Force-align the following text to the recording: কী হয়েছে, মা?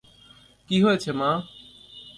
কী 0.69 0.77
হয়েছে, 0.83 1.09
মা? 1.11 1.31